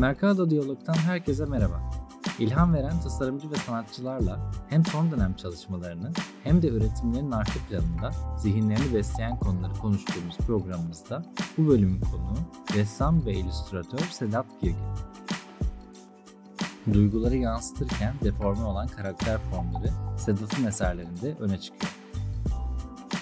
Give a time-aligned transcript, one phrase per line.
[0.00, 1.80] Mercado Diyalog'tan herkese merhaba.
[2.38, 6.12] İlham veren tasarımcı ve sanatçılarla hem son dönem çalışmalarını
[6.44, 11.24] hem de üretimlerin arka planında zihinlerini besleyen konuları konuştuğumuz programımızda
[11.58, 12.38] bu bölümün konuğu
[12.74, 14.78] ressam ve illüstratör Sedat Girgin.
[16.92, 21.92] Duyguları yansıtırken deforme olan karakter formları Sedat'ın eserlerinde öne çıkıyor.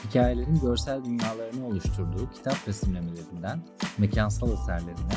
[0.09, 3.61] Hikayelerin görsel dünyalarını oluşturduğu kitap resimlemelerinden
[3.99, 5.15] mekansal eserlerine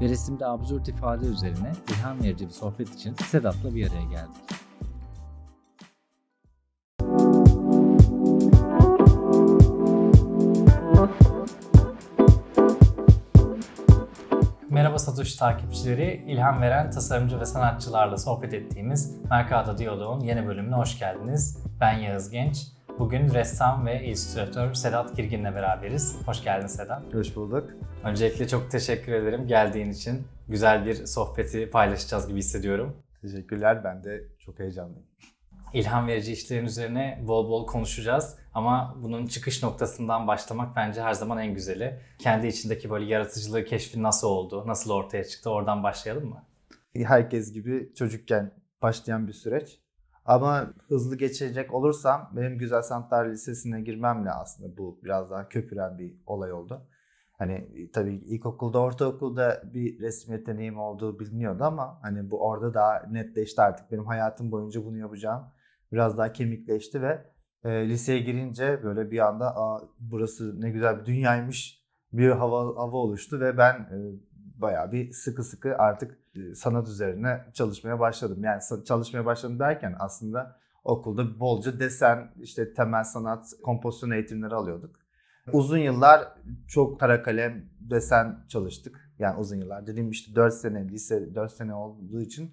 [0.00, 4.44] ve resimde absürt ifade üzerine ilham verici bir sohbet için Sedat'la bir araya geldik.
[14.70, 20.98] Merhaba Satoshi takipçileri, ilham veren tasarımcı ve sanatçılarla sohbet ettiğimiz Mercado Diyalog'un yeni bölümüne hoş
[20.98, 21.58] geldiniz.
[21.80, 22.73] Ben Yağız Genç.
[22.98, 26.16] Bugün ressam ve illüstratör Sedat Girgin'le beraberiz.
[26.26, 27.14] Hoş geldin Sedat.
[27.14, 27.70] Hoş bulduk.
[28.04, 30.26] Öncelikle çok teşekkür ederim geldiğin için.
[30.48, 32.96] Güzel bir sohbeti paylaşacağız gibi hissediyorum.
[33.22, 33.84] Teşekkürler.
[33.84, 35.06] Ben de çok heyecanlıyım.
[35.72, 38.38] İlham verici işlerin üzerine bol bol konuşacağız.
[38.54, 42.00] Ama bunun çıkış noktasından başlamak bence her zaman en güzeli.
[42.18, 46.44] Kendi içindeki böyle yaratıcılığı keşfi nasıl oldu, nasıl ortaya çıktı oradan başlayalım mı?
[46.96, 48.52] Herkes gibi çocukken
[48.82, 49.83] başlayan bir süreç.
[50.24, 56.14] Ama hızlı geçecek olursam benim Güzel Sanatlar Lisesi'ne girmemle aslında bu biraz daha köpüren bir
[56.26, 56.88] olay oldu.
[57.38, 63.62] Hani tabii ilkokulda, ortaokulda bir resim yeteneğim olduğu biliniyordu ama hani bu orada daha netleşti
[63.62, 63.92] artık.
[63.92, 65.44] Benim hayatım boyunca bunu yapacağım.
[65.92, 67.24] Biraz daha kemikleşti ve
[67.64, 72.96] e, liseye girince böyle bir anda Aa, burası ne güzel bir dünyaymış bir hava hava
[72.96, 73.96] oluştu ve ben e,
[74.60, 76.23] bayağı bir sıkı sıkı artık e,
[76.54, 78.44] sanat üzerine çalışmaya başladım.
[78.44, 84.96] Yani çalışmaya başladım derken aslında okulda bolca desen, işte temel sanat, kompozisyon eğitimleri alıyorduk.
[85.52, 86.28] Uzun yıllar
[86.68, 89.10] çok kara kalem desen çalıştık.
[89.18, 92.52] Yani uzun yıllar dediğim işte 4 sene lise 4 sene olduğu için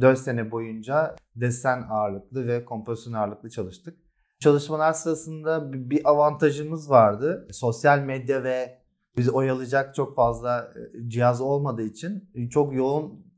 [0.00, 3.98] 4 sene boyunca desen ağırlıklı ve kompozisyon ağırlıklı çalıştık.
[4.40, 7.48] Çalışmalar sırasında bir avantajımız vardı.
[7.50, 8.81] Sosyal medya ve
[9.16, 13.32] bizi oyalayacak çok fazla e, cihaz olmadığı için çok yoğun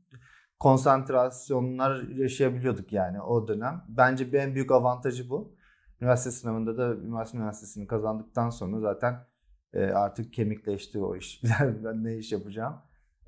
[0.59, 3.83] konsantrasyonlar yaşayabiliyorduk yani o dönem.
[3.87, 5.55] Bence bir en büyük avantajı bu.
[6.01, 9.27] Üniversite sınavında da üniversite üniversitesini kazandıktan sonra zaten
[9.73, 11.41] e, artık kemikleşti o iş.
[11.83, 12.75] ben ne iş yapacağım.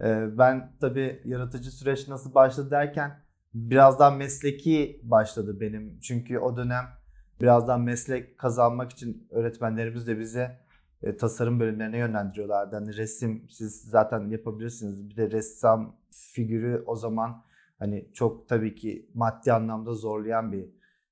[0.02, 3.20] E, ben tabii yaratıcı süreç nasıl başladı derken
[3.54, 6.00] biraz daha mesleki başladı benim.
[6.00, 6.86] Çünkü o dönem
[7.42, 10.60] biraz daha meslek kazanmak için öğretmenlerimiz de bize
[11.04, 12.76] e, tasarım bölümlerine yönlendiriyorlardı.
[12.76, 15.10] Hani resim siz zaten yapabilirsiniz.
[15.10, 17.44] Bir de ressam figürü o zaman
[17.80, 20.66] hani çok tabii ki maddi anlamda zorlayan bir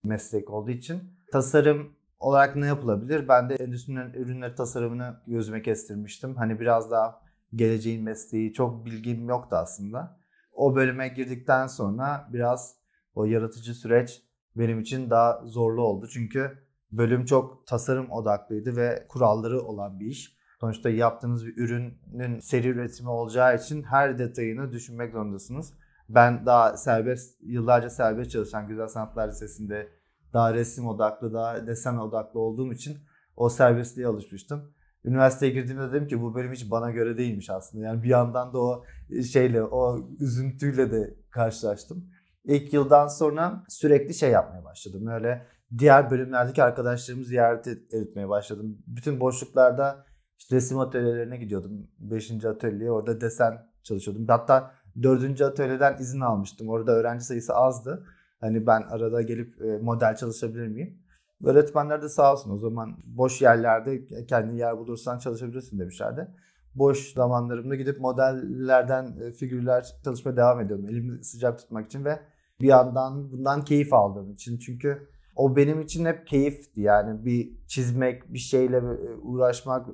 [0.03, 1.01] meslek olduğu için
[1.31, 3.27] tasarım olarak ne yapılabilir?
[3.27, 6.35] Ben de endüstrinin ürünleri tasarımını gözüme kestirmiştim.
[6.35, 7.21] Hani biraz daha
[7.55, 10.17] geleceğin mesleği çok bilgim yoktu aslında.
[10.53, 12.75] O bölüme girdikten sonra biraz
[13.15, 14.21] o yaratıcı süreç
[14.55, 16.07] benim için daha zorlu oldu.
[16.07, 20.35] Çünkü bölüm çok tasarım odaklıydı ve kuralları olan bir iş.
[20.59, 25.73] Sonuçta yaptığınız bir ürünün seri üretimi olacağı için her detayını düşünmek zorundasınız.
[26.09, 29.89] Ben daha serbest, yıllarca serbest çalışan Güzel Sanatlar Lisesi'nde
[30.33, 32.97] daha resim odaklı, daha desen odaklı olduğum için
[33.35, 34.73] o serbestliğe alışmıştım.
[35.05, 37.85] Üniversiteye girdiğimde dedim ki bu bölüm hiç bana göre değilmiş aslında.
[37.85, 38.83] Yani bir yandan da o
[39.31, 42.09] şeyle, o üzüntüyle de karşılaştım.
[42.43, 45.07] İlk yıldan sonra sürekli şey yapmaya başladım.
[45.07, 48.77] Öyle diğer bölümlerdeki arkadaşlarımı ziyaret etmeye başladım.
[48.87, 50.05] Bütün boşluklarda
[50.37, 51.87] işte resim atölyelerine gidiyordum.
[51.99, 53.53] Beşinci atölye orada desen
[53.83, 54.25] çalışıyordum.
[54.27, 54.71] Hatta
[55.03, 56.69] dördüncü atölyeden izin almıştım.
[56.69, 58.05] Orada öğrenci sayısı azdı.
[58.39, 60.99] Hani ben arada gelip e, model çalışabilir miyim?
[61.43, 66.27] Öğretmenler de sağ olsun o zaman boş yerlerde kendi yer bulursan çalışabilirsin demişlerdi.
[66.75, 70.87] Boş zamanlarımda gidip modellerden e, figürler çalışmaya devam ediyordum.
[70.89, 72.19] Elimi sıcak tutmak için ve
[72.61, 74.57] bir yandan bundan keyif aldığım için.
[74.57, 76.81] Çünkü o benim için hep keyifti.
[76.81, 79.87] Yani bir çizmek, bir şeyle e, uğraşmak,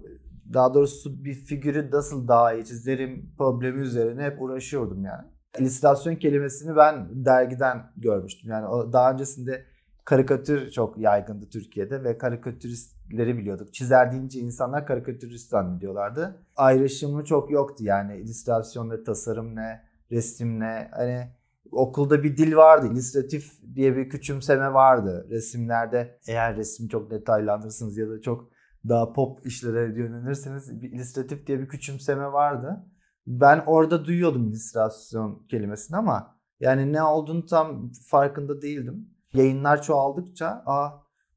[0.53, 5.27] daha doğrusu bir figürü nasıl daha iyi çizerim problemi üzerine hep uğraşıyordum yani.
[5.59, 8.51] İllüstrasyon kelimesini ben dergiden görmüştüm.
[8.51, 9.65] Yani daha öncesinde
[10.05, 13.73] karikatür çok yaygındı Türkiye'de ve karikatüristleri biliyorduk.
[13.73, 16.35] Çizer deyince insanlar karikatürist zannediyorlardı.
[16.55, 20.87] Ayrışımı çok yoktu yani illüstrasyon ne, tasarım ne, resim ne.
[20.91, 21.27] Hani
[21.71, 22.87] okulda bir dil vardı.
[22.91, 26.19] İllüstratif diye bir küçümseme vardı resimlerde.
[26.27, 28.51] Eğer resim çok detaylandırırsınız ya da çok
[28.89, 32.85] daha pop işlere yönelirseniz bir illüstratif diye bir küçümseme vardı.
[33.27, 39.09] Ben orada duyuyordum illüstrasyon kelimesini ama yani ne olduğunu tam farkında değildim.
[39.33, 40.89] Yayınlar çoğaldıkça aa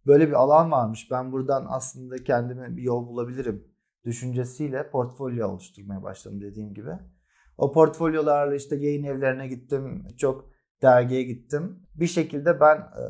[0.07, 6.41] böyle bir alan varmış ben buradan aslında kendime bir yol bulabilirim düşüncesiyle portfolyo oluşturmaya başladım
[6.41, 6.91] dediğim gibi.
[7.59, 10.51] O portfolyolarla işte yayın evlerine gittim, çok
[10.83, 11.79] dergiye gittim.
[11.95, 13.03] Bir şekilde ben e,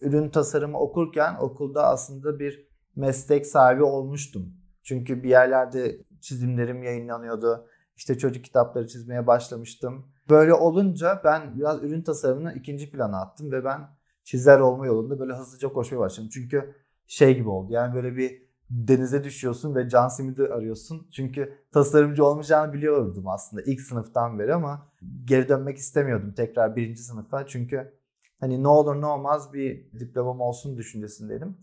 [0.00, 4.52] ürün tasarımı okurken okulda aslında bir meslek sahibi olmuştum.
[4.82, 7.66] Çünkü bir yerlerde çizimlerim yayınlanıyordu.
[7.96, 10.12] İşte çocuk kitapları çizmeye başlamıştım.
[10.30, 13.80] Böyle olunca ben biraz ürün tasarımını ikinci plana attım ve ben
[14.24, 16.30] çizer olma yolunda böyle hızlıca koşmaya başladım.
[16.32, 16.74] Çünkü
[17.06, 21.08] şey gibi oldu yani böyle bir denize düşüyorsun ve John Smith'i arıyorsun.
[21.12, 24.88] Çünkü tasarımcı olmayacağını biliyordum aslında ilk sınıftan beri ama
[25.24, 27.46] geri dönmek istemiyordum tekrar birinci sınıfa.
[27.46, 27.92] Çünkü
[28.40, 31.56] hani ne olur ne olmaz bir diplomam olsun düşüncesindeydim.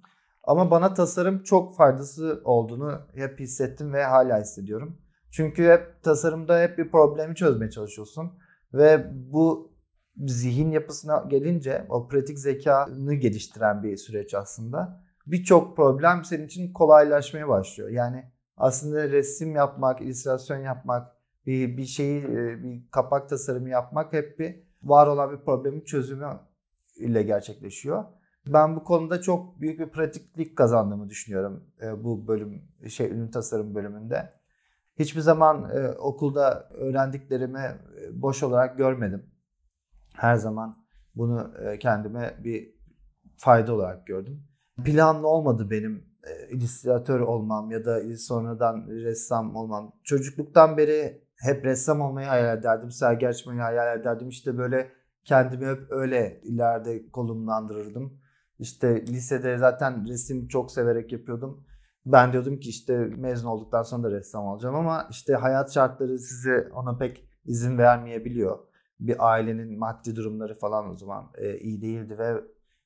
[0.44, 4.98] Ama bana tasarım çok faydası olduğunu hep hissettim ve hala hissediyorum.
[5.32, 8.32] Çünkü hep tasarımda hep bir problemi çözmeye çalışıyorsun.
[8.74, 9.72] Ve bu
[10.18, 15.05] zihin yapısına gelince o pratik zekanı geliştiren bir süreç aslında.
[15.28, 17.90] Birçok problem senin için kolaylaşmaya başlıyor.
[17.90, 21.12] Yani aslında resim yapmak, illüstrasyon yapmak,
[21.46, 26.40] bir, bir şeyi, e, bir kapak tasarımı yapmak hep bir var olan bir problemin çözümü
[26.96, 28.04] ile gerçekleşiyor.
[28.48, 33.76] Ben bu konuda çok büyük bir pratiklik kazandığımı düşünüyorum e, bu bölüm şey ürün tasarım
[33.76, 34.30] bölümünde.
[35.00, 39.26] Hiçbir zaman e, okulda öğrendiklerimi e, boş olarak görmedim.
[40.16, 40.86] Her zaman
[41.16, 42.76] bunu e, kendime bir
[43.38, 44.48] fayda olarak gördüm.
[44.84, 49.94] Planlı olmadı benim e, illüstratör olmam ya da sonradan ressam olmam.
[50.04, 54.30] Çocukluktan beri hep ressam olmayı hayal ederdim, sergi açmayı hayal ederdim.
[54.30, 54.92] İşte böyle
[55.24, 58.20] kendimi hep öyle ileride konumlandırırdım.
[58.60, 61.66] İşte lisede zaten resim çok severek yapıyordum.
[62.06, 66.70] Ben diyordum ki işte mezun olduktan sonra da ressam olacağım ama işte hayat şartları size
[66.74, 68.60] ona pek izin vermeyebiliyor.
[69.00, 72.42] Bir ailenin maddi durumları falan o zaman e, iyi değildi ve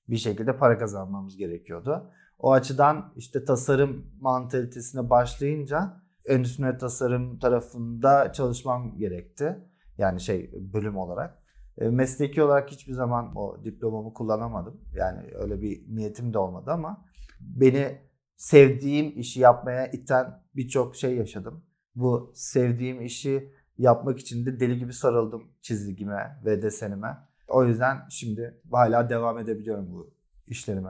[0.09, 2.11] bir şekilde para kazanmamız gerekiyordu.
[2.39, 9.59] O açıdan işte tasarım mantalitesine başlayınca endüstri tasarım tarafında çalışmam gerekti.
[9.97, 11.43] Yani şey bölüm olarak.
[11.77, 14.81] E, mesleki olarak hiçbir zaman o diplomamı kullanamadım.
[14.93, 17.05] Yani öyle bir niyetim de olmadı ama
[17.39, 18.01] beni
[18.35, 21.63] sevdiğim işi yapmaya iten birçok şey yaşadım.
[21.95, 27.28] Bu sevdiğim işi yapmak için de deli gibi sarıldım çizgime ve desenime.
[27.49, 30.13] O yüzden şimdi hala devam edebiliyorum bu
[30.47, 30.89] işlerime.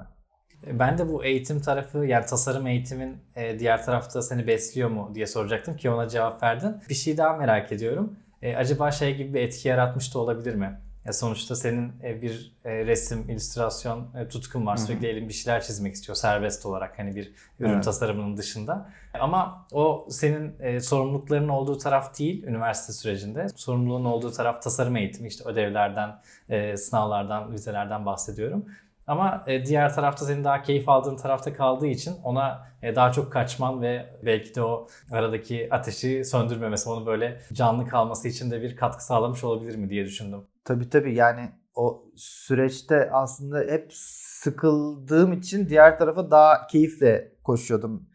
[0.68, 5.28] Ben de bu eğitim tarafı yani tasarım eğitimin e, diğer tarafta seni besliyor mu diye
[5.28, 6.76] soracaktım ki ona cevap verdin.
[6.90, 8.16] Bir şey daha merak ediyorum.
[8.42, 10.82] E, acaba şey gibi bir etki yaratmış da olabilir mi?
[11.06, 14.78] Ya sonuçta senin e, bir e, resim, illüstrasyon e, tutkun var.
[14.78, 17.84] Sürekli elin bir şeyler çizmek istiyor serbest olarak hani bir ürün evet.
[17.84, 18.90] tasarımının dışında.
[19.20, 23.48] Ama o senin sorumlulukların olduğu taraf değil üniversite sürecinde.
[23.56, 25.28] Sorumluluğun olduğu taraf tasarım eğitimi.
[25.28, 26.22] işte ödevlerden,
[26.76, 28.66] sınavlardan, vizelerden bahsediyorum.
[29.08, 34.06] Ama diğer tarafta senin daha keyif aldığın tarafta kaldığı için ona daha çok kaçman ve
[34.26, 39.44] belki de o aradaki ateşi söndürmemesi, onu böyle canlı kalması için de bir katkı sağlamış
[39.44, 40.44] olabilir mi diye düşündüm.
[40.70, 48.10] Tabii tabii yani o süreçte aslında hep sıkıldığım için diğer tarafa daha keyifle koşuyordum.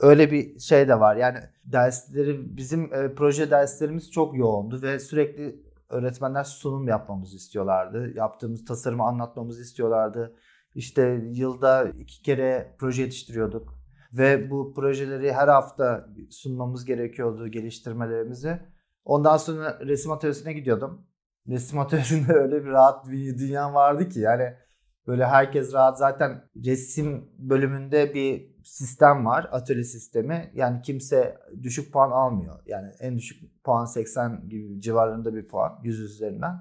[0.00, 1.16] Öyle bir şey de var.
[1.16, 8.12] Yani dersleri bizim e, proje derslerimiz çok yoğundu ve sürekli öğretmenler sunum yapmamızı istiyorlardı.
[8.16, 10.36] Yaptığımız tasarımı anlatmamızı istiyorlardı.
[10.74, 13.74] İşte yılda iki kere proje yetiştiriyorduk
[14.12, 18.60] ve bu projeleri her hafta sunmamız gerekiyordu geliştirmelerimizi.
[19.04, 21.09] Ondan sonra resim atölyesine gidiyordum
[21.50, 24.54] resim atölyesinde öyle bir rahat bir dünya vardı ki yani
[25.06, 25.98] böyle herkes rahat.
[25.98, 30.50] Zaten resim bölümünde bir sistem var atölye sistemi.
[30.54, 32.62] Yani kimse düşük puan almıyor.
[32.66, 36.54] Yani en düşük puan 80 gibi civarlarında bir puan 100 üzerinden.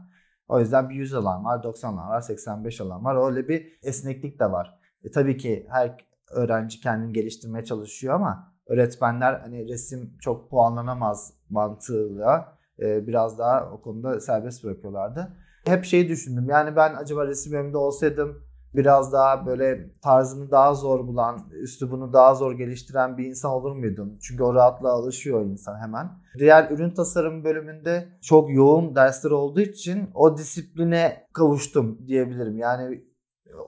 [0.47, 3.27] O yüzden bir 100 alan var 90 alan var 85 alan var.
[3.27, 4.79] Öyle bir esneklik de var.
[5.03, 5.97] E, tabii ki her
[6.31, 13.81] öğrenci kendini geliştirmeye çalışıyor ama öğretmenler hani resim çok puanlanamaz mantığıyla e, biraz daha o
[13.81, 15.33] konuda serbest bırakıyorlardı.
[15.65, 21.07] Hep şeyi düşündüm yani ben acaba resim bölümünde olsaydım biraz daha böyle tarzını daha zor
[21.07, 24.17] bulan, üslubunu daha zor geliştiren bir insan olur muydum?
[24.21, 26.09] Çünkü o rahatlığa alışıyor insan hemen.
[26.37, 32.57] Diğer ürün tasarım bölümünde çok yoğun dersler olduğu için o disipline kavuştum diyebilirim.
[32.57, 33.03] Yani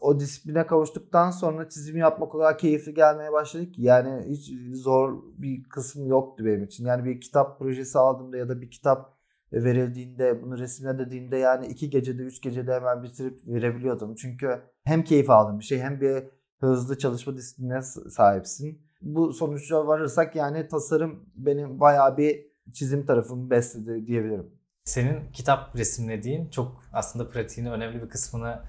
[0.02, 5.24] o disipline kavuştuktan sonra çizim yapmak o kadar keyifli gelmeye başladı ki yani hiç zor
[5.38, 6.86] bir kısım yoktu benim için.
[6.86, 9.22] Yani bir kitap projesi aldığımda ya da bir kitap
[9.54, 14.16] verildiğinde bunu resimlediğinde yani iki gecede üç gecede hemen bitirip verebiliyordum.
[14.16, 16.24] Çünkü hem keyif aldığım bir şey hem bir
[16.60, 18.82] hızlı çalışma disipline sahipsin.
[19.02, 24.50] Bu sonuca varırsak yani tasarım benim bayağı bir çizim tarafımı besledi diyebilirim.
[24.84, 28.60] Senin kitap resimlediğin çok aslında pratiğinin önemli bir kısmını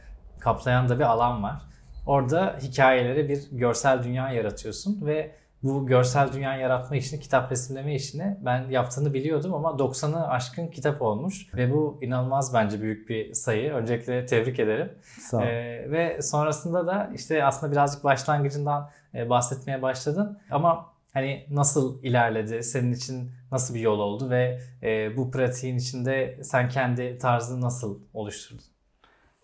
[0.43, 1.63] kaplayan da bir alan var.
[2.07, 8.37] Orada hikayelere bir görsel dünya yaratıyorsun ve bu görsel dünya yaratma işini, kitap resimleme işini
[8.41, 13.73] ben yaptığını biliyordum ama 90'ı aşkın kitap olmuş ve bu inanılmaz bence büyük bir sayı.
[13.73, 14.93] Öncelikle tebrik ederim.
[15.03, 15.43] Sağ ol.
[15.43, 22.63] Ee, ve sonrasında da işte aslında birazcık başlangıcından e, bahsetmeye başladın ama hani nasıl ilerledi,
[22.63, 28.01] senin için nasıl bir yol oldu ve e, bu pratiğin içinde sen kendi tarzını nasıl
[28.15, 28.72] oluşturdun?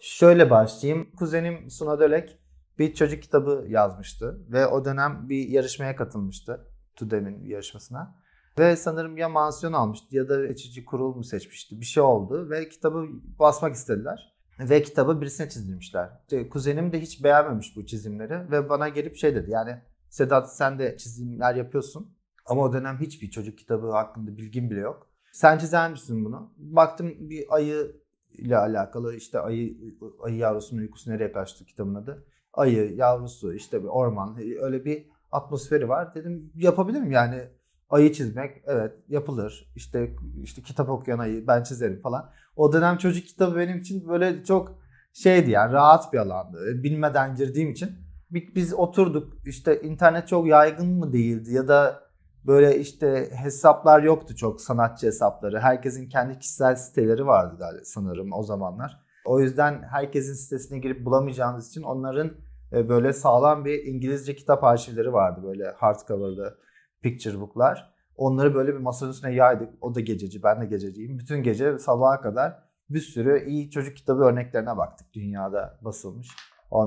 [0.00, 1.10] Şöyle başlayayım.
[1.16, 2.38] Kuzenim Suna Dölek
[2.78, 6.66] bir çocuk kitabı yazmıştı ve o dönem bir yarışmaya katılmıştı.
[6.96, 8.14] TÜDEM'in yarışmasına.
[8.58, 11.80] Ve sanırım ya mansiyon almıştı ya da seçici kurul mu seçmişti.
[11.80, 13.06] Bir şey oldu ve kitabı
[13.38, 14.34] basmak istediler.
[14.60, 16.10] Ve kitabı birisine çizdirmişler.
[16.22, 19.50] İşte kuzenim de hiç beğenmemiş bu çizimleri ve bana gelip şey dedi.
[19.50, 22.14] Yani Sedat sen de çizimler yapıyorsun
[22.46, 25.06] ama o dönem hiçbir çocuk kitabı hakkında bilgin bile yok.
[25.32, 26.52] Sen çizer misin bunu?
[26.56, 27.96] Baktım bir ayı
[28.38, 29.76] ile alakalı işte ayı
[30.22, 32.24] ayı yavrusunun uykusu nereye kaçtı kitabın adı.
[32.52, 36.14] Ayı yavrusu işte bir orman öyle bir atmosferi var.
[36.14, 37.48] Dedim yapabilirim yani
[37.90, 39.72] ayı çizmek evet yapılır.
[39.76, 42.30] İşte işte kitap okuyan ayı ben çizerim falan.
[42.56, 44.78] O dönem çocuk kitabı benim için böyle çok
[45.12, 46.82] şeydi yani rahat bir alandı.
[46.82, 47.90] Bilmeden girdiğim için
[48.30, 52.07] biz oturduk işte internet çok yaygın mı değildi ya da
[52.48, 55.60] böyle işte hesaplar yoktu çok sanatçı hesapları.
[55.60, 59.00] Herkesin kendi kişisel siteleri vardı galiba sanırım o zamanlar.
[59.24, 62.32] O yüzden herkesin sitesine girip bulamayacağımız için onların
[62.72, 66.58] e, böyle sağlam bir İngilizce kitap arşivleri vardı böyle hardcover'lı
[67.02, 67.94] picture book'lar.
[68.16, 69.68] Onları böyle bir masanın üstüne yaydık.
[69.80, 71.18] O da gececi, ben de gececiyim.
[71.18, 72.58] Bütün gece sabaha kadar
[72.90, 76.28] bir sürü iyi çocuk kitabı örneklerine baktık dünyada basılmış.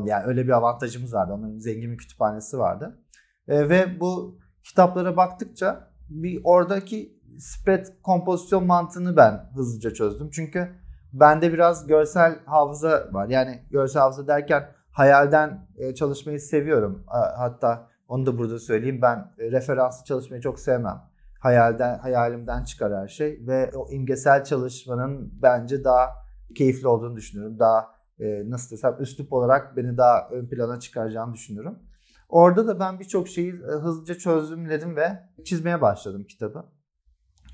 [0.06, 1.34] Yani öyle bir avantajımız vardı.
[1.34, 3.00] Onların zengin bir kütüphanesi vardı.
[3.48, 10.30] E, ve bu kitaplara baktıkça bir oradaki spread kompozisyon mantığını ben hızlıca çözdüm.
[10.30, 10.70] Çünkü
[11.14, 13.30] bende biraz görsel hafıza var.
[13.30, 17.04] Yani görsel hafıza derken hayalden e, çalışmayı seviyorum.
[17.38, 19.00] Hatta onu da burada söyleyeyim.
[19.02, 21.02] Ben e, referanslı çalışmayı çok sevmem.
[21.40, 26.10] Hayalden hayalimden çıkar her şey ve o imgesel çalışmanın bence daha
[26.56, 27.60] keyifli olduğunu düşünüyorum.
[27.60, 27.90] Daha
[28.20, 31.80] e, nasıl desem üslup olarak beni daha ön plana çıkaracağını düşünüyorum.
[32.32, 36.66] Orada da ben birçok şeyi e, hızlıca çözümledim ve çizmeye başladım kitabı.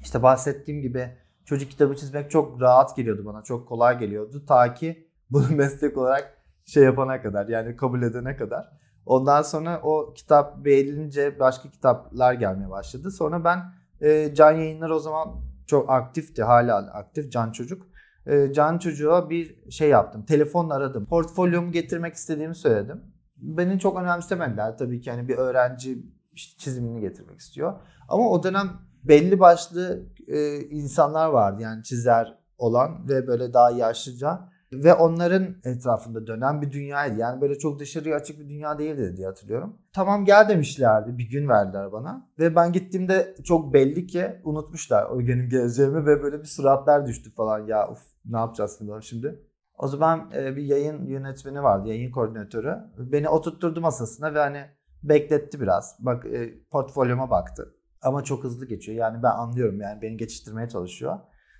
[0.01, 3.43] İşte bahsettiğim gibi çocuk kitabı çizmek çok rahat geliyordu bana.
[3.43, 4.45] Çok kolay geliyordu.
[4.47, 8.69] Ta ki bunu meslek olarak şey yapana kadar yani kabul edene kadar.
[9.05, 13.11] Ondan sonra o kitap beğenilince başka kitaplar gelmeye başladı.
[13.11, 13.59] Sonra ben
[14.01, 15.27] e, Can Yayınlar o zaman
[15.67, 16.43] çok aktifti.
[16.43, 17.87] Hala aktif Can Çocuk.
[18.25, 20.25] E, Can Çocuğa bir şey yaptım.
[20.25, 21.05] Telefonla aradım.
[21.05, 24.77] Portfolyomu getirmek istediğimi söyledim beni çok önemsemediler.
[24.77, 27.73] Tabii ki hani bir öğrenci işte çizimini getirmek istiyor.
[28.09, 28.69] Ama o dönem
[29.03, 36.27] belli başlı e, insanlar vardı yani çizer olan ve böyle daha yaşlıca ve onların etrafında
[36.27, 37.19] dönen bir dünyaydı.
[37.19, 39.77] Yani böyle çok dışarıya açık bir dünya değildi diye hatırlıyorum.
[39.93, 41.17] Tamam gel demişlerdi.
[41.17, 42.29] Bir gün verdiler bana.
[42.39, 47.31] Ve ben gittiğimde çok belli ki unutmuşlar o günün geleceğimi ve böyle bir suratlar düştü
[47.35, 47.67] falan.
[47.67, 49.46] Ya uf ne yapacağız şimdi?
[49.77, 52.77] O zaman e, bir yayın yönetmeni vardı, yayın koordinatörü.
[52.97, 54.65] Beni oturtturdu masasına ve hani
[55.03, 55.95] bekletti biraz.
[55.99, 57.73] Bak e, portfolyoma baktı.
[58.01, 58.97] Ama çok hızlı geçiyor.
[58.97, 61.19] Yani ben anlıyorum yani beni geçiştirmeye çalışıyor.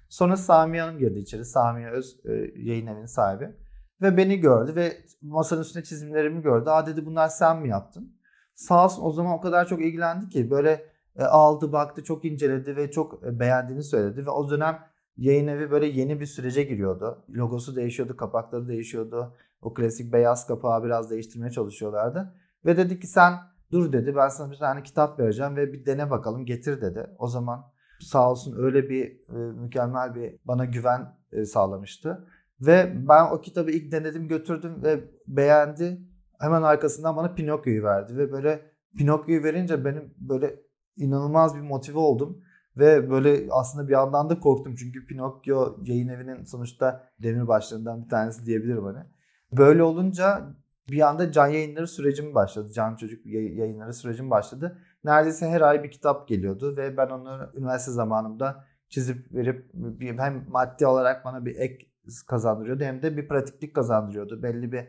[0.10, 1.46] Sonra Sami Hanım girdi içeri.
[1.46, 3.56] Sami Öz e, yayın evinin sahibi.
[4.02, 6.70] Ve beni gördü ve masanın üstünde çizimlerimi gördü.
[6.70, 8.18] Aa dedi bunlar sen mi yaptın?
[8.56, 12.76] Sağ olsun o zaman o kadar çok ilgilendi ki böyle e, aldı baktı çok inceledi
[12.76, 14.26] ve çok e, beğendiğini söyledi.
[14.26, 14.80] Ve o dönem
[15.18, 17.26] yayın evi böyle yeni bir sürece giriyordu.
[17.30, 19.36] Logosu değişiyordu, kapakları değişiyordu.
[19.62, 22.34] O klasik beyaz kapağı biraz değiştirmeye çalışıyorlardı.
[22.66, 23.34] Ve dedi ki sen
[23.72, 27.08] dur dedi ben sana bir tane kitap vereceğim ve bir dene bakalım getir dedi.
[27.18, 27.66] O zaman
[28.00, 29.06] sağ olsun öyle bir
[29.36, 32.28] e, mükemmel bir bana güven e, sağlamıştı.
[32.62, 36.02] Ve ben o kitabı ilk denedim götürdüm ve beğendi.
[36.40, 38.62] Hemen arkasından bana Pinokyo'yu verdi ve böyle
[38.98, 40.60] Pinokyo'yu verince benim böyle
[40.98, 42.42] inanılmaz bir motive oldum.
[42.78, 48.46] Ve böyle aslında bir yandan da korktum çünkü Pinokyo yayın evinin sonuçta demirbaşlarından bir tanesi
[48.46, 49.04] diyebilirim hani.
[49.52, 50.56] Böyle olunca
[50.90, 52.72] bir anda can yayınları sürecim başladı.
[52.74, 54.78] Can çocuk yayınları sürecim başladı.
[55.04, 60.88] Neredeyse her ay bir kitap geliyordu ve ben onu üniversite zamanımda çizip verip hem maddi
[60.88, 61.88] olarak bana bir ek
[62.28, 64.44] kazandırıyordu hem de bir pratiklik kazandırıyordu.
[64.44, 64.88] Belli bir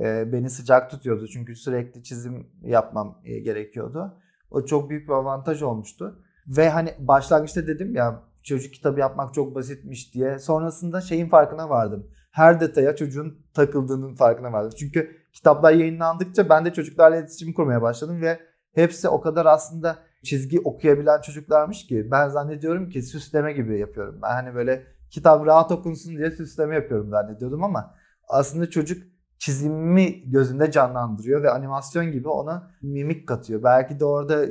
[0.00, 4.22] e, beni sıcak tutuyordu çünkü sürekli çizim yapmam e, gerekiyordu.
[4.50, 6.24] O çok büyük bir avantaj olmuştu.
[6.46, 10.38] Ve hani başlangıçta dedim ya çocuk kitabı yapmak çok basitmiş diye.
[10.38, 12.06] Sonrasında şeyin farkına vardım.
[12.30, 14.72] Her detaya çocuğun takıldığının farkına vardım.
[14.78, 18.40] Çünkü kitaplar yayınlandıkça ben de çocuklarla iletişim kurmaya başladım ve
[18.74, 24.18] hepsi o kadar aslında çizgi okuyabilen çocuklarmış ki ben zannediyorum ki süsleme gibi yapıyorum.
[24.22, 27.94] Ben hani böyle kitap rahat okunsun diye süsleme yapıyorum zannediyordum ama
[28.28, 29.02] aslında çocuk
[29.38, 33.62] çizimi gözünde canlandırıyor ve animasyon gibi ona mimik katıyor.
[33.62, 34.46] Belki de orada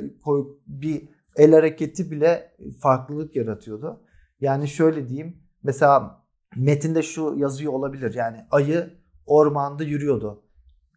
[0.66, 4.00] bir el hareketi bile farklılık yaratıyordu.
[4.40, 5.36] Yani şöyle diyeyim.
[5.62, 6.24] Mesela
[6.56, 8.14] metinde şu yazıyor olabilir.
[8.14, 8.90] Yani ayı
[9.26, 10.42] ormanda yürüyordu.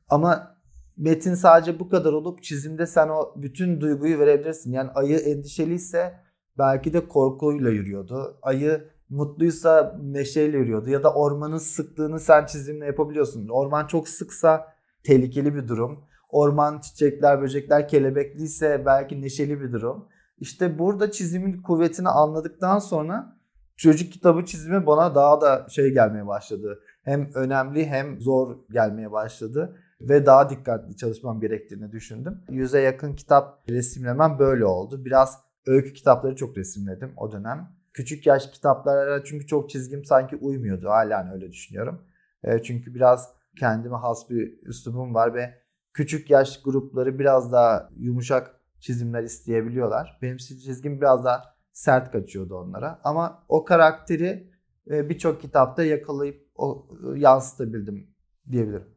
[0.09, 0.57] Ama
[0.97, 4.71] metin sadece bu kadar olup çizimde sen o bütün duyguyu verebilirsin.
[4.71, 6.13] Yani ayı endişeliyse
[6.57, 8.37] belki de korkuyla yürüyordu.
[8.41, 10.89] Ayı mutluysa neşeyle yürüyordu.
[10.89, 13.47] Ya da ormanın sıklığını sen çizimle yapabiliyorsun.
[13.47, 14.73] Orman çok sıksa
[15.03, 16.05] tehlikeli bir durum.
[16.29, 20.07] Orman çiçekler, böcekler kelebekliyse belki neşeli bir durum.
[20.43, 23.37] İşte burada çizimin kuvvetini anladıktan sonra
[23.77, 26.79] çocuk kitabı çizimi bana daha da şey gelmeye başladı.
[27.03, 32.41] Hem önemli hem zor gelmeye başladı ve daha dikkatli çalışmam gerektiğini düşündüm.
[32.49, 35.05] Yüze yakın kitap resimlemem böyle oldu.
[35.05, 37.71] Biraz öykü kitapları çok resimledim o dönem.
[37.93, 40.89] Küçük yaş kitaplara çünkü çok çizgim sanki uymuyordu.
[40.89, 42.01] Hala öyle düşünüyorum.
[42.43, 45.53] E, çünkü biraz kendime has bir üslubum var ve
[45.93, 50.17] küçük yaş grupları biraz daha yumuşak çizimler isteyebiliyorlar.
[50.21, 52.99] Benim çizgim biraz daha sert kaçıyordu onlara.
[53.03, 54.47] Ama o karakteri
[54.91, 58.07] e, birçok kitapta yakalayıp o, yansıtabildim
[58.51, 58.87] diyebilirim.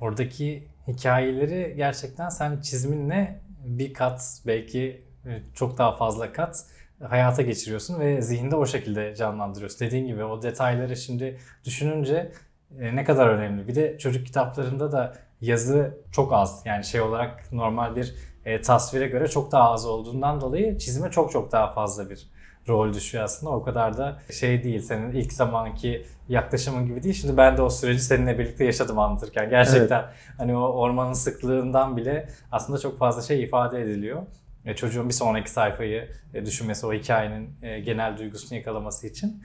[0.00, 6.66] Oradaki hikayeleri gerçekten sen çizminle bir kat belki e, çok daha fazla kat
[7.08, 9.80] hayata geçiriyorsun ve zihinde o şekilde canlandırıyorsun.
[9.80, 12.32] Dediğin gibi o detayları şimdi düşününce
[12.78, 13.68] e, ne kadar önemli.
[13.68, 16.62] Bir de çocuk kitaplarında da yazı çok az.
[16.64, 21.32] Yani şey olarak normal bir e, tasvire göre çok daha az olduğundan dolayı çizime çok
[21.32, 22.30] çok daha fazla bir
[22.68, 23.52] rol düşüyor aslında.
[23.52, 24.80] O kadar da şey değil.
[24.80, 27.14] Senin ilk zamanki yaklaşımın gibi değil.
[27.14, 29.50] Şimdi ben de o süreci seninle birlikte yaşadım anlatırken.
[29.50, 30.14] Gerçekten evet.
[30.38, 34.22] hani o ormanın sıklığından bile aslında çok fazla şey ifade ediliyor.
[34.64, 39.42] E, çocuğun bir sonraki sayfayı e, düşünmesi, o hikayenin e, genel duygusunu yakalaması için.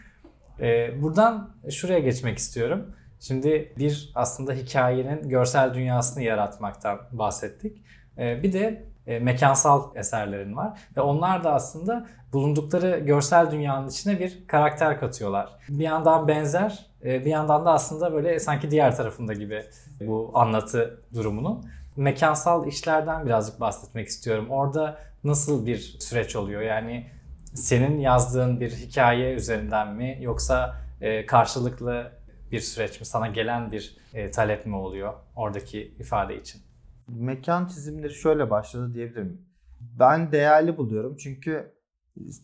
[0.59, 2.95] E, buradan şuraya geçmek istiyorum.
[3.19, 7.81] Şimdi bir aslında hikayenin görsel dünyasını yaratmaktan bahsettik.
[8.17, 14.19] E, bir de e, mekansal eserlerin var ve onlar da aslında bulundukları görsel dünyanın içine
[14.19, 15.49] bir karakter katıyorlar.
[15.69, 19.63] Bir yandan benzer, e, bir yandan da aslında böyle sanki diğer tarafında gibi
[20.01, 21.65] bu anlatı durumunun.
[21.95, 24.47] Mekansal işlerden birazcık bahsetmek istiyorum.
[24.49, 26.61] Orada nasıl bir süreç oluyor?
[26.61, 27.07] Yani
[27.53, 32.11] senin yazdığın bir hikaye üzerinden mi yoksa e, karşılıklı
[32.51, 33.05] bir süreç mi?
[33.05, 33.97] Sana gelen bir
[34.33, 36.64] talep mi oluyor oradaki ifade için?
[37.07, 39.41] Mekan çizimleri şöyle başladı diyebilirim.
[39.99, 41.75] Ben değerli buluyorum çünkü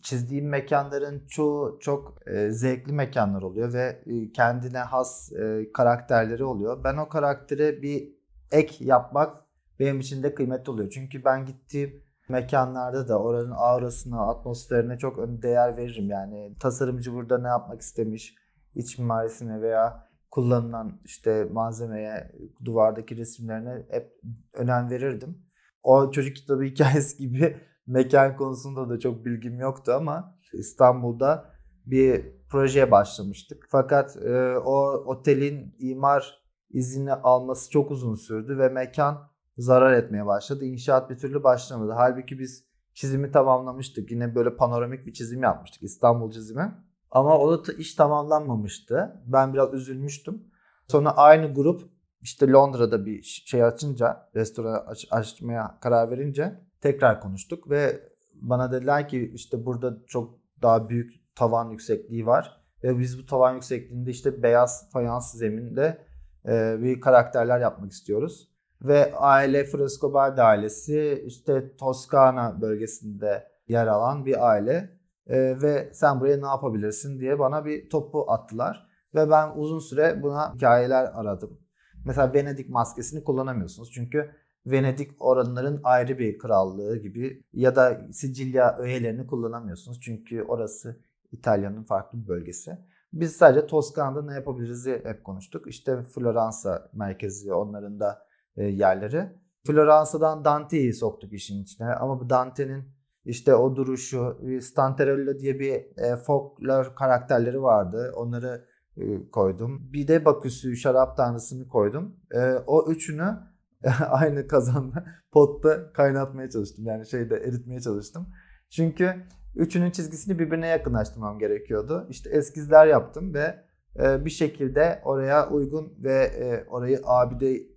[0.02, 6.84] çizdiğim mekanların çoğu çok e, zevkli mekanlar oluyor ve e, kendine has e, karakterleri oluyor.
[6.84, 8.08] Ben o karaktere bir
[8.52, 9.36] ek yapmak
[9.80, 10.90] benim için de kıymetli oluyor.
[10.90, 16.10] Çünkü ben gittiğim mekanlarda da oranın aurasına, atmosferine çok değer veririm.
[16.10, 18.34] Yani tasarımcı burada ne yapmak istemiş,
[18.74, 22.32] iç mimarisine veya kullanılan işte malzemeye,
[22.64, 24.20] duvardaki resimlerine hep
[24.52, 25.38] önem verirdim.
[25.82, 31.52] O çocuk kitabı hikayesi gibi mekan konusunda da çok bilgim yoktu ama İstanbul'da
[31.86, 33.66] bir projeye başlamıştık.
[33.70, 40.64] Fakat e, o otelin imar izni alması çok uzun sürdü ve mekan zarar etmeye başladı.
[40.64, 41.92] İnşaat bir türlü başlamadı.
[41.92, 42.64] Halbuki biz
[42.94, 44.10] çizimi tamamlamıştık.
[44.10, 45.82] Yine böyle panoramik bir çizim yapmıştık.
[45.82, 46.74] İstanbul çizimi.
[47.12, 49.22] Ama o da iş tamamlanmamıştı.
[49.26, 50.44] Ben biraz üzülmüştüm.
[50.88, 57.70] Sonra aynı grup işte Londra'da bir şey açınca, restoran aç, açmaya karar verince tekrar konuştuk
[57.70, 58.00] ve
[58.34, 63.54] bana dediler ki işte burada çok daha büyük tavan yüksekliği var ve biz bu tavan
[63.54, 65.98] yüksekliğinde işte beyaz fayans zeminde
[66.46, 68.48] e, bir karakterler yapmak istiyoruz.
[68.82, 76.36] Ve aile Frescobaldi ailesi işte Toskana bölgesinde yer alan bir aile e, ve sen buraya
[76.36, 78.86] ne yapabilirsin diye bana bir topu attılar.
[79.14, 81.58] Ve ben uzun süre buna hikayeler aradım.
[82.04, 83.92] Mesela Venedik maskesini kullanamıyorsunuz.
[83.92, 84.30] Çünkü
[84.66, 90.00] Venedik oranların ayrı bir krallığı gibi ya da Sicilya öğelerini kullanamıyorsunuz.
[90.00, 91.00] Çünkü orası
[91.32, 92.78] İtalya'nın farklı bir bölgesi.
[93.12, 95.66] Biz sadece Toskana'da ne yapabiliriz hep konuştuk.
[95.66, 99.28] İşte Floransa merkezi onların da e, yerleri.
[99.66, 102.84] Floransa'dan Dante'yi soktuk işin içine ama bu Dante'nin
[103.24, 108.12] işte o duruşu, Stanterella diye bir e, folklor karakterleri vardı.
[108.16, 108.64] Onları
[108.96, 109.92] e, koydum.
[109.92, 112.16] Bir de Baküsü şarap tanrısını koydum.
[112.34, 113.38] E, o üçünü
[114.08, 116.86] aynı kazanda potta kaynatmaya çalıştım.
[116.86, 118.26] Yani şeyde eritmeye çalıştım.
[118.70, 119.14] Çünkü
[119.56, 122.06] üçünün çizgisini birbirine yakınlaştırmam gerekiyordu.
[122.10, 123.64] İşte eskizler yaptım ve
[124.02, 126.30] e, bir şekilde oraya uygun ve
[126.68, 127.72] orayı abide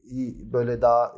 [0.54, 1.16] böyle daha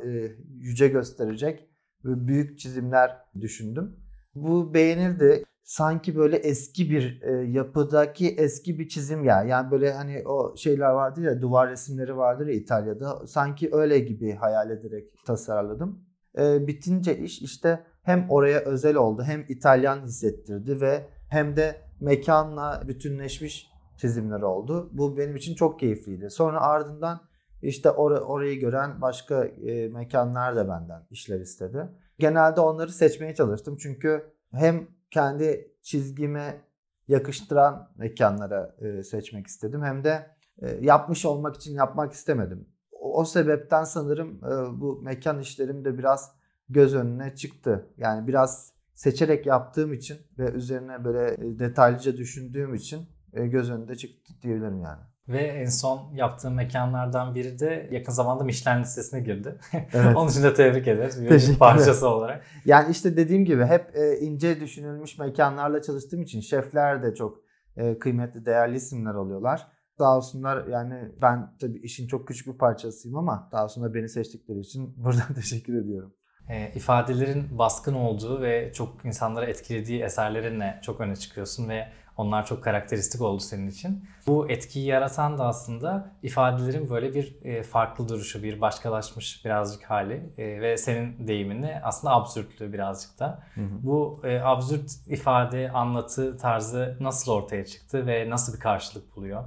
[0.58, 1.68] yüce gösterecek
[2.04, 3.96] büyük çizimler düşündüm.
[4.34, 5.44] Bu beğenildi.
[5.62, 9.42] sanki böyle eski bir e, yapıdaki eski bir çizim ya.
[9.42, 13.26] Yani böyle hani o şeyler vardır ya duvar resimleri vardır ya İtalya'da.
[13.26, 16.04] Sanki öyle gibi hayal ederek tasarladım.
[16.38, 22.82] E, bitince iş işte hem oraya özel oldu hem İtalyan hissettirdi ve hem de mekanla
[22.88, 24.90] bütünleşmiş çizimler oldu.
[24.92, 26.30] Bu benim için çok keyifliydi.
[26.30, 27.20] Sonra ardından
[27.62, 31.88] işte or- orayı gören başka e, mekanlar da benden işler istedi.
[32.18, 36.60] Genelde onları seçmeye çalıştım çünkü hem kendi çizgime
[37.08, 40.26] yakıştıran mekanlara e, seçmek istedim hem de
[40.62, 42.68] e, yapmış olmak için yapmak istemedim.
[42.92, 46.32] O, o sebepten sanırım e, bu mekan işlerim de biraz
[46.68, 47.86] göz önüne çıktı.
[47.96, 53.96] Yani biraz seçerek yaptığım için ve üzerine böyle e, detaylıca düşündüğüm için e, göz önünde
[53.96, 55.02] çıktı diyebilirim yani.
[55.28, 59.58] Ve en son yaptığım mekanlardan biri de yakın zamanda Michelin listesine girdi.
[59.92, 60.16] Evet.
[60.16, 61.22] Onun için de tebrik ederiz.
[61.22, 62.44] Bir parçası olarak.
[62.64, 67.38] Yani işte dediğim gibi hep e, ince düşünülmüş mekanlarla çalıştığım için şefler de çok
[67.76, 69.66] e, kıymetli, değerli isimler oluyorlar.
[69.98, 74.60] Sağ olsunlar yani ben tabii işin çok küçük bir parçasıyım ama sağ olsunlar beni seçtikleri
[74.60, 76.14] için buradan teşekkür ediyorum.
[76.48, 81.88] E, ifadelerin baskın olduğu ve çok insanları etkilediği eserlerinle çok öne çıkıyorsun ve
[82.18, 84.04] onlar çok karakteristik oldu senin için.
[84.26, 90.32] Bu etkiyi yaratan da aslında ifadelerin böyle bir e, farklı duruşu, bir başkalaşmış birazcık hali
[90.38, 93.42] e, ve senin deyiminle aslında absürtlüğü birazcık da.
[93.82, 99.44] Bu e, absürt ifade, anlatı tarzı nasıl ortaya çıktı ve nasıl bir karşılık buluyor?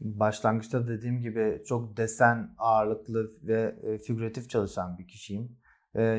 [0.00, 3.74] Başlangıçta dediğim gibi çok desen ağırlıklı ve
[4.06, 5.58] figüratif çalışan bir kişiyim.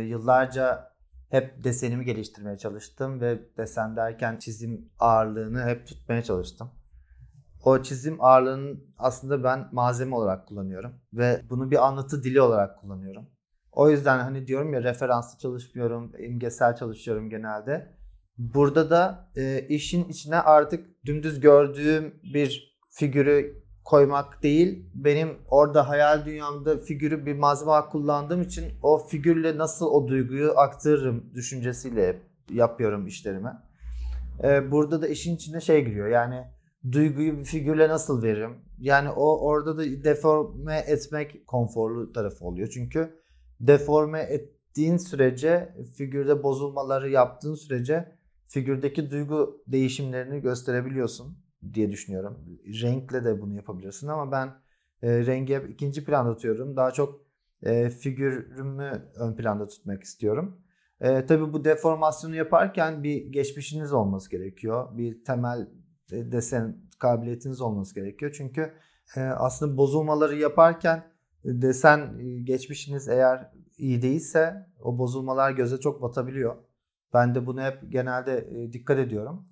[0.08, 0.92] Yıllarca
[1.34, 6.72] hep desenimi geliştirmeye çalıştım ve desen derken çizim ağırlığını hep tutmaya çalıştım.
[7.63, 13.30] O çizim ağırlığını aslında ben malzeme olarak kullanıyorum ve bunu bir anlatı dili olarak kullanıyorum.
[13.72, 17.98] O yüzden hani diyorum ya referanslı çalışmıyorum, imgesel çalışıyorum genelde.
[18.38, 26.26] Burada da e, işin içine artık dümdüz gördüğüm bir figürü koymak değil, benim orada hayal
[26.26, 32.19] dünyamda figürü bir malzeme kullandığım için o figürle nasıl o duyguyu aktarırım düşüncesiyle
[32.50, 33.52] yapıyorum işlerimi.
[34.43, 36.43] Ee, burada da işin içine şey giriyor yani
[36.91, 38.56] duyguyu bir figürle nasıl veririm?
[38.80, 42.67] Yani o orada da deforme etmek konforlu tarafı oluyor.
[42.74, 43.19] Çünkü
[43.60, 48.15] deforme ettiğin sürece figürde bozulmaları yaptığın sürece
[48.48, 51.42] figürdeki duygu değişimlerini gösterebiliyorsun
[51.73, 52.60] diye düşünüyorum.
[52.82, 54.47] Renkle de bunu yapabilirsin ama ben
[55.02, 56.76] e, rengi hep ikinci planda tutuyorum.
[56.76, 57.26] Daha çok
[57.63, 60.62] e, figürümü ön planda tutmak istiyorum.
[61.02, 64.97] E, tabii bu deformasyonu yaparken bir geçmişiniz olması gerekiyor.
[64.97, 65.67] Bir temel
[66.12, 68.36] e, desen kabiliyetiniz olması gerekiyor.
[68.38, 68.73] Çünkü
[69.15, 70.97] e, aslında bozulmaları yaparken
[71.45, 76.56] e, desen e, geçmişiniz eğer iyi değilse o bozulmalar göze çok batabiliyor.
[77.13, 79.47] Ben de bunu hep genelde e, dikkat ediyorum.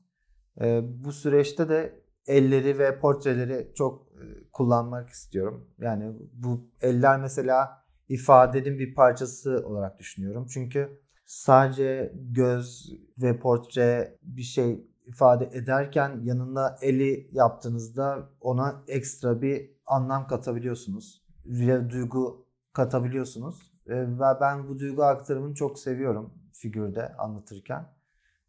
[0.62, 5.68] E, bu süreçte de elleri ve portreleri çok e, kullanmak istiyorum.
[5.78, 10.48] Yani bu eller mesela ifadenin bir parçası olarak düşünüyorum.
[10.54, 19.72] Çünkü sadece göz ve portre bir şey ifade ederken yanında eli yaptığınızda ona ekstra bir
[19.86, 21.22] anlam katabiliyorsunuz.
[21.46, 23.72] Bir duygu katabiliyorsunuz.
[23.88, 27.86] E, Ve ben bu duygu aktarımını çok seviyorum figürde anlatırken.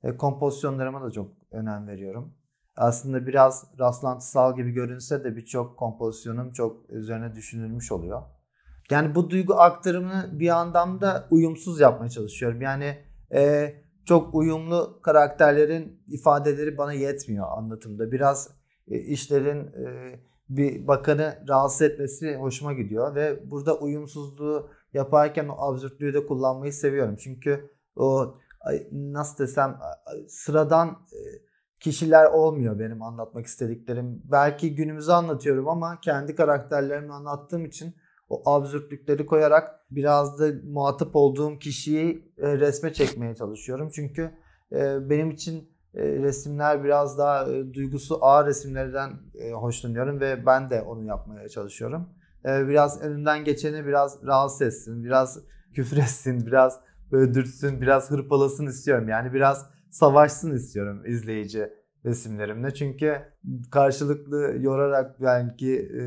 [0.02, 2.34] E, kompozisyonlarıma da çok önem veriyorum.
[2.82, 8.22] Aslında biraz rastlantısal gibi görünse de birçok kompozisyonum çok üzerine düşünülmüş oluyor.
[8.90, 12.60] Yani bu duygu aktarımını bir anlamda uyumsuz yapmaya çalışıyorum.
[12.60, 12.98] Yani
[13.34, 13.72] e,
[14.06, 18.12] çok uyumlu karakterlerin ifadeleri bana yetmiyor anlatımda.
[18.12, 18.50] Biraz
[18.88, 26.14] e, işlerin e, bir bakanı rahatsız etmesi hoşuma gidiyor ve burada uyumsuzluğu yaparken o absürtlüğü
[26.14, 27.16] de kullanmayı seviyorum.
[27.16, 28.34] Çünkü o
[28.92, 29.78] nasıl desem
[30.28, 31.51] sıradan e,
[31.82, 34.22] kişiler olmuyor benim anlatmak istediklerim.
[34.24, 37.94] Belki günümüzü anlatıyorum ama kendi karakterlerimi anlattığım için
[38.28, 43.90] o absürtlükleri koyarak biraz da muhatap olduğum kişiyi e, resme çekmeye çalışıyorum.
[43.94, 44.30] Çünkü
[44.72, 49.10] e, benim için e, resimler biraz daha duygusu ağır resimlerden
[49.52, 52.08] hoşlanıyorum ve ben de onu yapmaya çalışıyorum.
[52.44, 55.38] Biraz önünden geçeni biraz rahatsız etsin, biraz
[55.74, 56.80] küfür etsin, biraz
[57.12, 59.08] böyle dürtsün, biraz hırpalasın istiyorum.
[59.08, 61.68] Yani biraz savaşsın istiyorum izleyici
[62.04, 62.74] resimlerimle.
[62.74, 63.22] Çünkü
[63.70, 66.02] karşılıklı yorarak belki e,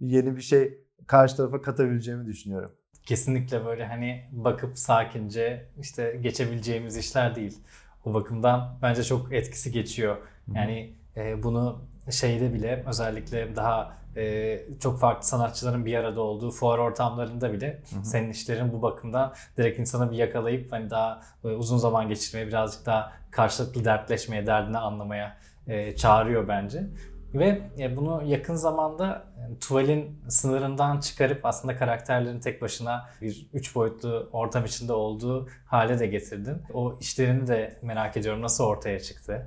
[0.00, 2.70] yeni bir şey karşı tarafa katabileceğimi düşünüyorum.
[3.02, 7.58] Kesinlikle böyle hani bakıp sakince işte geçebileceğimiz işler değil.
[8.04, 10.16] O bakımdan bence çok etkisi geçiyor.
[10.54, 16.78] Yani e, bunu şeyde bile özellikle daha e, çok farklı sanatçıların bir arada olduğu fuar
[16.78, 18.04] ortamlarında bile hı hı.
[18.04, 22.86] senin işlerin bu bakımdan direkt insanı bir yakalayıp hani daha e, uzun zaman geçirmeye birazcık
[22.86, 26.86] daha karşılıklı dertleşmeye, derdini anlamaya e, çağırıyor bence.
[27.34, 29.24] Ve e, bunu yakın zamanda
[29.60, 36.06] tuvalin sınırından çıkarıp aslında karakterlerin tek başına bir üç boyutlu ortam içinde olduğu hale de
[36.06, 36.62] getirdin.
[36.74, 38.42] O işlerini de merak ediyorum.
[38.42, 39.46] Nasıl ortaya çıktı?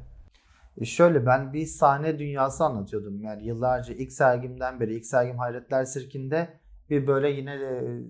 [0.77, 3.21] E, şöyle ben bir sahne dünyası anlatıyordum.
[3.21, 8.01] Yani yıllarca ilk sergimden beri ilk sergim Hayretler Sirkinde bir böyle yine de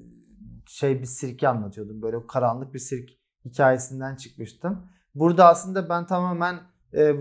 [0.67, 2.02] şey bir sirki anlatıyordum.
[2.02, 3.10] Böyle karanlık bir sirk
[3.45, 4.88] hikayesinden çıkmıştım.
[5.15, 6.60] Burada aslında ben tamamen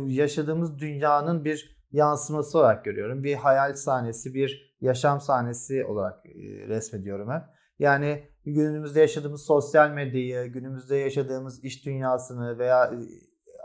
[0.07, 3.24] yaşadığımız dünyanın bir yansıması olarak görüyorum.
[3.24, 7.42] Bir hayal sahnesi, bir yaşam sahnesi olarak e, resmediyorum hep.
[7.79, 12.96] Yani günümüzde yaşadığımız sosyal medyayı, günümüzde yaşadığımız iş dünyasını veya e,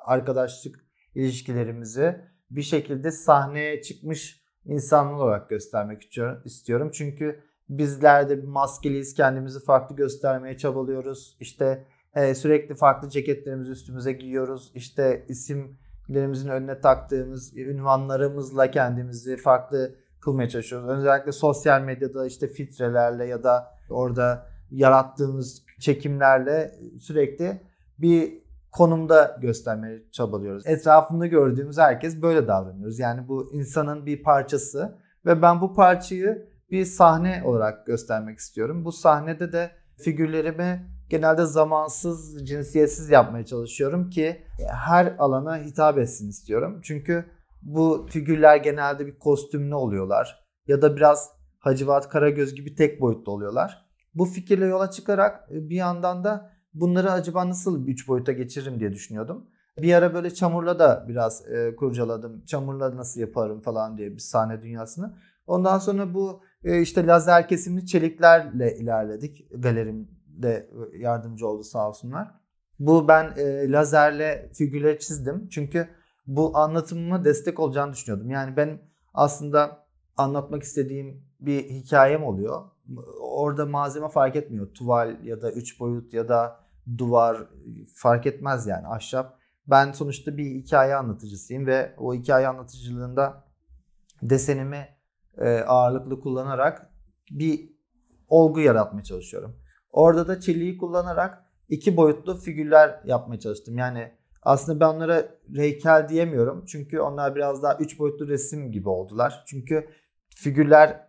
[0.06, 0.83] arkadaşlık
[1.16, 2.22] ilişkilerimizi
[2.52, 6.10] bir şekilde sahneye çıkmış insanlar olarak göstermek
[6.46, 6.90] istiyorum.
[6.94, 11.38] Çünkü bizler de maskeliyiz, kendimizi farklı göstermeye çabalıyoruz.
[11.40, 14.72] İşte e, sürekli farklı ceketlerimizi üstümüze giyiyoruz.
[14.76, 15.78] İşte isim
[16.14, 20.90] lerimizin önüne taktığımız ünvanlarımızla kendimizi farklı kılmaya çalışıyoruz.
[20.90, 27.62] Özellikle sosyal medyada işte filtrelerle ya da orada yarattığımız çekimlerle sürekli
[27.98, 28.43] bir
[28.74, 30.68] konumda göstermeye çabalıyoruz.
[30.68, 33.00] Etrafında gördüğümüz herkes böyle davranıyoruz.
[33.00, 38.86] Yani bu insanın bir parçası ve ben bu parçayı bir sahne olarak göstermek istiyorum.
[38.86, 46.80] Bu sahnede de figürlerimi genelde zamansız, cinsiyetsiz yapmaya çalışıyorum ki her alana hitap etsin istiyorum.
[46.84, 47.26] Çünkü
[47.62, 53.86] bu figürler genelde bir kostümlü oluyorlar ya da biraz Hacivat Karagöz gibi tek boyutlu oluyorlar.
[54.16, 59.46] Bu fikirle yola çıkarak bir yandan da bunları acaba nasıl üç boyuta geçiririm diye düşünüyordum.
[59.78, 62.46] Bir ara böyle çamurla da biraz e, kurcaladım.
[62.46, 65.18] Çamurla nasıl yaparım falan diye bir sahne dünyasını.
[65.48, 72.32] Ondan sonra bu e, işte lazer kesimli çeliklerle ilerledik galerim de yardımcı oldu sağ olsunlar.
[72.80, 75.48] Bu ben e, lazerle figürleri çizdim.
[75.50, 75.88] Çünkü
[76.28, 78.30] bu anlatımıma destek olacağını düşünüyordum.
[78.30, 78.82] Yani ben
[79.14, 79.86] aslında
[80.18, 82.62] anlatmak istediğim bir hikayem oluyor.
[83.22, 84.74] Orada malzeme fark etmiyor.
[84.74, 86.63] Tuval ya da üç boyut ya da
[86.98, 87.38] duvar
[87.96, 89.40] fark etmez yani ahşap.
[89.68, 93.44] Ben sonuçta bir hikaye anlatıcısıyım ve o hikaye anlatıcılığında
[94.22, 94.88] desenimi
[95.38, 96.90] e, ağırlıklı kullanarak
[97.32, 97.74] bir
[98.28, 99.56] olgu yaratmaya çalışıyorum.
[99.92, 103.78] Orada da çeliği kullanarak iki boyutlu figürler yapmaya çalıştım.
[103.78, 106.66] Yani aslında ben onlara heykel diyemiyorum.
[106.66, 109.44] Çünkü onlar biraz daha üç boyutlu resim gibi oldular.
[109.48, 109.90] Çünkü
[110.36, 111.08] figürler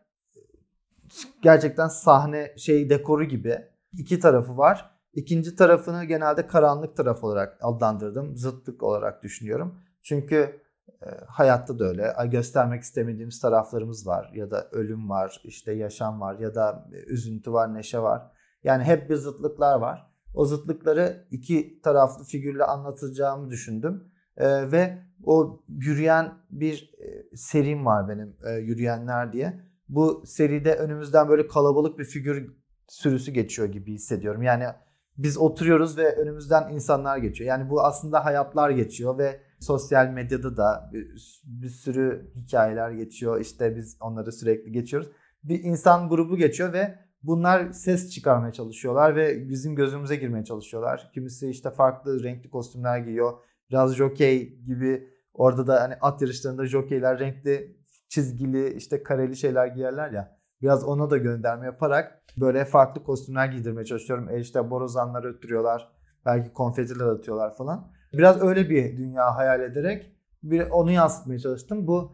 [1.42, 3.58] gerçekten sahne şey dekoru gibi.
[3.98, 4.93] iki tarafı var.
[5.14, 8.36] İkinci tarafını genelde karanlık taraf olarak adlandırdım.
[8.36, 9.80] Zıtlık olarak düşünüyorum.
[10.02, 10.60] Çünkü
[11.02, 12.14] e, hayatta da öyle.
[12.30, 14.30] Göstermek istemediğimiz taraflarımız var.
[14.34, 18.30] Ya da ölüm var, işte yaşam var ya da üzüntü var, neşe var.
[18.64, 20.10] Yani hep bir zıtlıklar var.
[20.34, 24.04] O zıtlıkları iki taraflı figürle anlatacağımı düşündüm.
[24.36, 29.60] Ee, ve o yürüyen bir e, serim var benim e, yürüyenler diye.
[29.88, 32.56] Bu seride önümüzden böyle kalabalık bir figür
[32.88, 34.42] sürüsü geçiyor gibi hissediyorum.
[34.42, 34.64] Yani
[35.18, 37.48] biz oturuyoruz ve önümüzden insanlar geçiyor.
[37.48, 43.40] Yani bu aslında hayatlar geçiyor ve sosyal medyada da bir, bir sürü hikayeler geçiyor.
[43.40, 45.10] İşte biz onları sürekli geçiyoruz.
[45.44, 51.10] Bir insan grubu geçiyor ve Bunlar ses çıkarmaya çalışıyorlar ve bizim gözümüze girmeye çalışıyorlar.
[51.14, 53.32] Kimisi işte farklı renkli kostümler giyiyor.
[53.70, 57.76] Biraz jockey gibi orada da hani at yarışlarında jockeyler renkli
[58.08, 60.38] çizgili işte kareli şeyler giyerler ya.
[60.64, 64.28] Biraz ona da gönderme yaparak böyle farklı kostümler giydirmeye çalışıyorum.
[64.30, 65.88] E işte borazanları öttürüyorlar.
[66.26, 67.88] Belki konfetiler atıyorlar falan.
[68.12, 71.86] Biraz öyle bir dünya hayal ederek bir onu yansıtmaya çalıştım.
[71.86, 72.12] Bu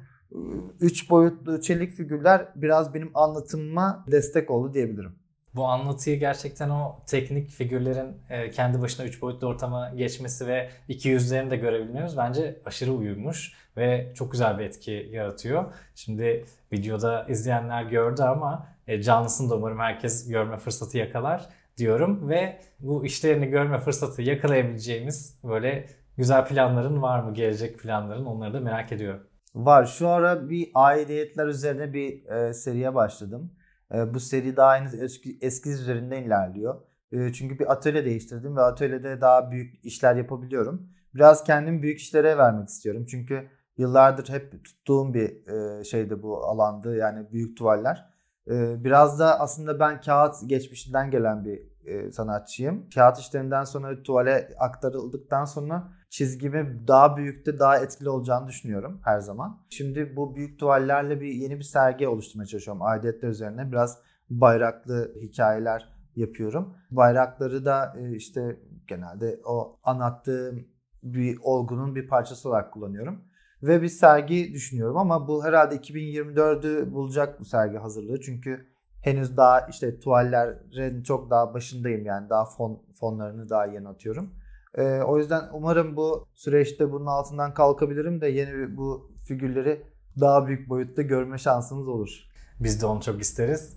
[0.81, 5.13] üç boyutlu çelik figürler biraz benim anlatımıma destek oldu diyebilirim.
[5.55, 11.09] Bu anlatıyı gerçekten o teknik figürlerin e, kendi başına üç boyutlu ortama geçmesi ve iki
[11.09, 15.65] yüzlerini de görebilmemiz bence aşırı uyumuş ve çok güzel bir etki yaratıyor.
[15.95, 22.61] Şimdi videoda izleyenler gördü ama e, canlısını da umarım herkes görme fırsatı yakalar diyorum ve
[22.81, 27.35] bu işlerini görme fırsatı yakalayabileceğimiz böyle güzel planların var mı?
[27.35, 29.27] Gelecek planların onları da merak ediyorum.
[29.55, 29.87] Var.
[29.87, 33.53] Şu ara bir aidiyetler üzerine bir e, seriye başladım.
[33.95, 36.81] E, bu seri daha henüz eski, eskiz üzerinden ilerliyor.
[37.13, 40.89] E, çünkü bir atölye değiştirdim ve atölyede daha büyük işler yapabiliyorum.
[41.15, 43.07] Biraz kendim büyük işlere vermek istiyorum.
[43.11, 46.97] Çünkü yıllardır hep tuttuğum bir e, şeydi bu alandı.
[46.97, 48.11] Yani büyük tuvaller.
[48.51, 52.89] E, biraz da aslında ben kağıt geçmişinden gelen bir e, sanatçıyım.
[52.95, 59.61] Kağıt işlerinden sonra tuvale aktarıldıktan sonra çizgimi daha büyükte daha etkili olacağını düşünüyorum her zaman.
[59.71, 62.83] Şimdi bu büyük tuvallerle bir yeni bir sergi oluşturmaya çalışıyorum.
[62.83, 63.99] Aidiyetler üzerine biraz
[64.31, 66.75] bayraklı hikayeler yapıyorum.
[66.91, 70.67] Bayrakları da e, işte genelde o anlattığım
[71.03, 73.25] bir olgunun bir parçası olarak kullanıyorum.
[73.63, 78.21] Ve bir sergi düşünüyorum ama bu herhalde 2024'ü bulacak bu sergi hazırlığı.
[78.21, 78.67] Çünkü
[79.03, 84.35] henüz daha işte tuvallerin çok daha başındayım yani daha fon fonlarını daha yeni atıyorum.
[84.75, 89.83] Ee, o yüzden umarım bu süreçte bunun altından kalkabilirim de yeni bir, bu figürleri
[90.21, 92.25] daha büyük boyutta görme şansımız olur.
[92.61, 93.77] Biz de onu çok isteriz.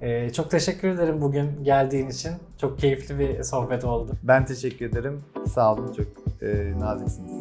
[0.00, 2.32] Ee, çok teşekkür ederim bugün geldiğin için.
[2.60, 4.12] Çok keyifli bir sohbet oldu.
[4.22, 5.24] Ben teşekkür ederim.
[5.46, 5.92] Sağ olun.
[5.92, 6.06] Çok
[6.42, 7.32] e, naziksiniz.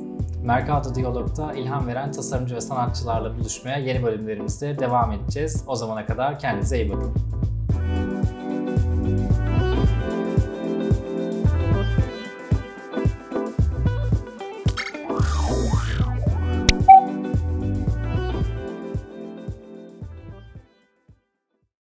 [0.44, 5.64] Mercado Diyalog'da ilham veren tasarımcı ve sanatçılarla buluşmaya yeni bölümlerimizde devam edeceğiz.
[5.68, 7.14] O zamana kadar kendinize iyi bakın.